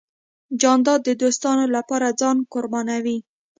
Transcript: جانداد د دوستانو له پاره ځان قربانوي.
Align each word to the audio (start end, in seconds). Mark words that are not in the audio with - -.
جانداد 0.61 0.99
د 1.03 1.09
دوستانو 1.21 1.65
له 1.75 1.81
پاره 1.89 2.09
ځان 2.19 2.37
قربانوي. 2.53 3.17